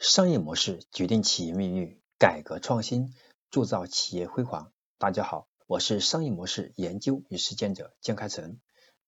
[0.00, 3.12] 商业模式决定企业命运，改革创新
[3.50, 4.72] 铸造企业辉煌。
[4.96, 8.58] 大家好，我是商业模式研究与实践者江开成，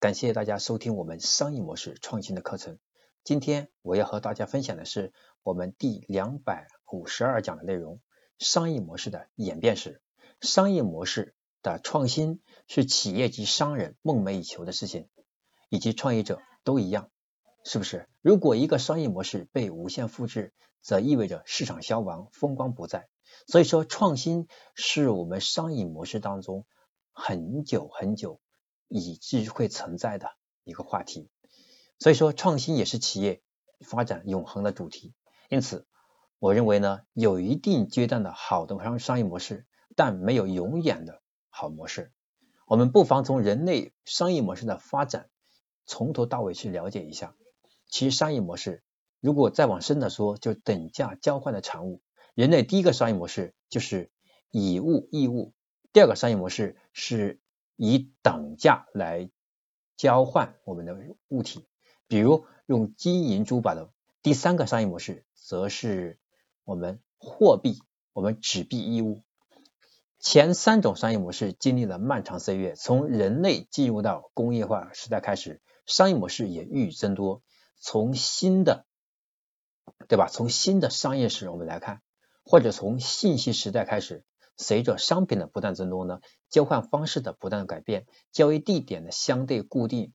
[0.00, 2.80] 感谢大家收听我们商业模式创新的课程。
[3.22, 5.12] 今天我要和大家分享的是
[5.44, 8.00] 我们第两百五十二讲的内容：
[8.40, 10.02] 商业模式的演变史。
[10.40, 15.08] 商业模式的创新是企业及商人梦寐以求的事情，
[15.68, 17.10] 以及创业者都一样。
[17.64, 18.08] 是不是？
[18.22, 23.08] 如果一个商业模式被无限复制，则意味着市场消亡，风光不再。
[23.46, 26.66] 所以说，创新是我们商业模式当中
[27.12, 28.40] 很久很久
[28.88, 30.30] 以至会存在的
[30.64, 31.28] 一个话题。
[31.98, 33.42] 所以说，创新也是企业
[33.80, 35.12] 发展永恒的主题。
[35.48, 35.86] 因此，
[36.38, 42.10] 我认为呢，有一定阶段的好的商商业模式，但没有永远的好模式。
[42.66, 45.28] 我们不妨从人类商业模式的发展
[45.86, 47.34] 从头到尾去了解一下。
[47.90, 48.82] 其实商业模式，
[49.20, 52.00] 如果再往深的说，就是等价交换的产物。
[52.34, 54.10] 人类第一个商业模式就是
[54.50, 55.52] 以物易物，
[55.92, 57.40] 第二个商业模式是
[57.76, 59.28] 以等价来
[59.96, 60.96] 交换我们的
[61.28, 61.66] 物体，
[62.06, 63.90] 比如用金银珠宝的。
[64.22, 66.18] 第三个商业模式则是
[66.64, 67.78] 我们货币，
[68.12, 69.22] 我们纸币义物。
[70.18, 77.42] 前三种商业模式经历了漫长岁月，从人类进入到工业化时代开始，商业模式也愈增多。
[77.80, 78.86] 从新的，
[80.06, 80.28] 对吧？
[80.30, 82.02] 从新的商业史我们来看，
[82.44, 84.22] 或者从信息时代开始，
[84.56, 86.20] 随着商品的不断增多呢，
[86.50, 90.12] 交换方式的不断改变，交易地点的相对固定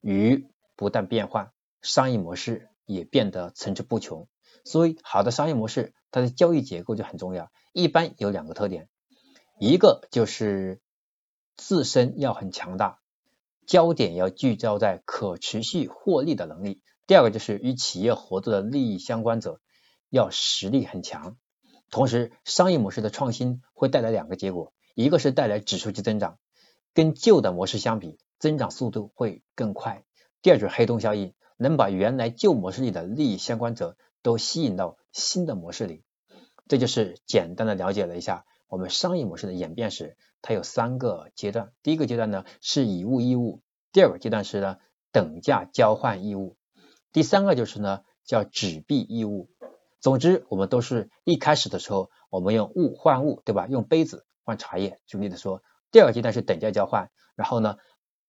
[0.00, 4.28] 与不断变换，商业模式也变得层出不穷。
[4.64, 7.50] 所以，好的商业模式，它的交易结构就很重要。
[7.72, 8.90] 一般有两个特点，
[9.58, 10.82] 一个就是
[11.56, 13.00] 自身要很强大，
[13.66, 16.82] 焦点要聚焦在可持续获利的能力。
[17.08, 19.62] 第二个就是与企业合作的利益相关者
[20.10, 21.38] 要实力很强，
[21.90, 26.38] 同时商业模式的创新会带来两个结果，一个是带来指数级增长，
[26.92, 30.02] 跟旧的模式相比增长速度会更快；
[30.42, 36.04] 第二就是黑洞效应，能把原来旧模式里的利益相关者都吸引到新的模式里。
[36.68, 44.76] 这就是简单的了解了一下我们商业模式的演变史，它有三个阶段，第一个阶段呢是以物易物，第二个阶段是呢
[45.10, 46.58] 等价交换义务。
[47.12, 49.48] 第三个就是呢，叫纸币义物。
[50.00, 53.66] 总之，我们都是一开始的时候，我们用物换物，对吧？
[53.66, 55.00] 用杯子换茶叶。
[55.06, 57.78] 举例的说，第二个阶段是等价交换，然后呢，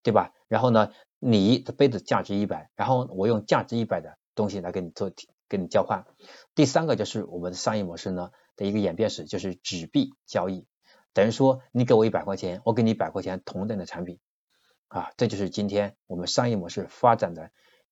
[0.01, 0.33] 对吧？
[0.47, 5.11] 然后呢，你的杯子价值一百，然后我用价值一百的东西来给你做，
[5.47, 6.05] 跟你交换。
[6.55, 10.65] 第三个就是我们的商业模式呢的一个演变史，就是纸币交易，
[11.13, 14.17] 等于说你给我一百块钱，我给你一百块钱同等的产品
[14.87, 17.51] 啊，这就是今天我们商业模式发展的。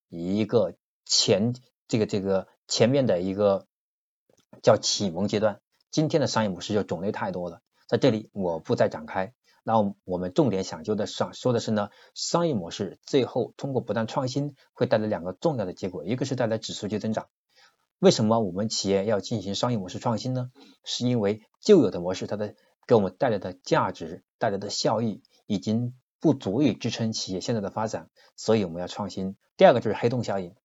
[0.09, 0.75] 一个
[1.05, 1.53] 前
[1.87, 3.67] 这个这个前面的一个
[4.63, 5.59] 叫启蒙阶段，
[5.91, 9.33] 今天的商业模式就种类太多了，在这里我不再展开。
[9.63, 17.27] 那我们重点讲究的上说的是呢，商业模式最后通过不断创新，会带来两个重要的结果，一个是带来指数级增长。
[17.99, 20.51] 为什么我们企业要进行商业模式创新呢？
[20.85, 22.55] 是因为旧有的模式它的
[22.87, 25.93] 给我们带来的价值、带来的效益已经。
[26.19, 29.35] 不足以支撑企业现在的发展，所以我们要创新。
[29.55, 30.55] 第二个就是黑洞效应，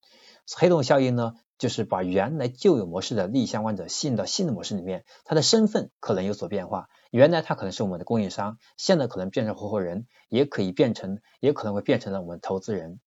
[0.57, 6.89] 黑洞效应呢，就是把原来旧有模式的利益相关者吸引到新的模式里面，他的身份可能有所变化。
[7.11, 13.01] 原来他可能是我们的供应商，现在可能变成合伙人，也可以变成，也可能会变成了我们投资人。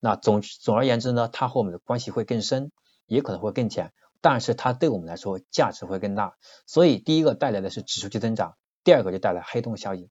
[0.00, 2.72] 那总总而言之呢，他和我们的关系会更深，
[3.06, 6.36] 也可能会更浅，但是他对我们来说价值会更大。
[6.66, 10.10] 所以第一个带来的是指数级增长，第二个就带来黑洞效应。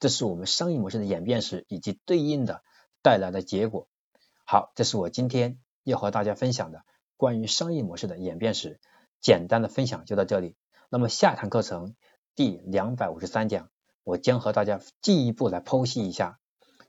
[0.00, 2.62] 这是我们商业模式的演变史以及对应的
[3.02, 3.86] 带来的结果。
[4.44, 6.82] 好，这是我今天要和大家分享的
[7.16, 8.80] 关于商业模式的演变史，
[9.20, 10.56] 简单的分享就到这里。
[10.88, 11.94] 那么下堂课程
[12.34, 13.68] 第两百五十三讲，
[14.02, 16.40] 我将和大家进一步来剖析一下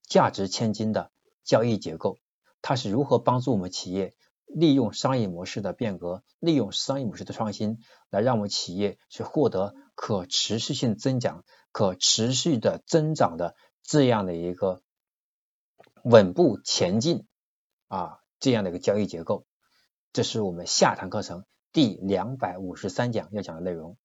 [0.07, 1.11] 价值千金的
[1.43, 2.17] 交易结构，
[2.61, 4.16] 它是如何帮助我们企业。
[4.53, 7.79] 利用商业模式的变革，利用商业模式的创新，
[8.09, 14.81] 来让我们企业去获得可持续性增长、可持续的增长的这样的一个
[16.03, 17.27] 稳步前进
[17.87, 19.45] 啊，这样的一个交易结构。
[20.11, 23.95] 这是我们下堂课程第两百五十三讲要讲的内容。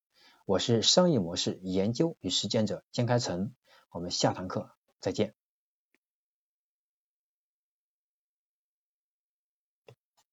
[0.45, 3.55] 我是商业模式研究与实践者江开成，
[3.89, 4.71] 我们下堂课
[5.01, 5.35] 再见。